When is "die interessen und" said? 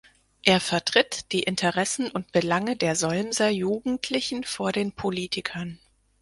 1.31-2.31